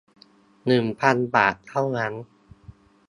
[0.67, 2.13] หนึ่งพัน บาทเท่านั้น